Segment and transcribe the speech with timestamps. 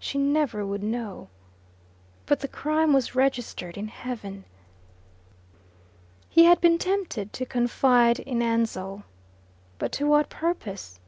[0.00, 1.28] She never would know.
[2.26, 4.44] But the crime was registered in heaven.
[6.28, 9.04] He had been tempted to confide in Ansell.
[9.78, 10.98] But to what purpose?